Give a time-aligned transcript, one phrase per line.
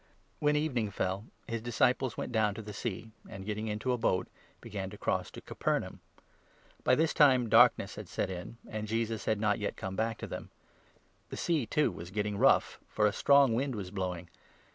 [0.01, 0.07] JCBUS
[0.39, 3.45] When evening fell, his disciples went down it walks on the to the Sea, and,
[3.45, 4.25] getting into a boat,
[4.59, 4.97] began to i't water.
[4.99, 5.99] cross to Capernaum.
[6.83, 10.25] By this time darkness had set in, and Jesus had not yet come back to
[10.25, 10.49] them;
[11.29, 14.27] the Sea, li too, was getting rough, for a strong wind was blowing.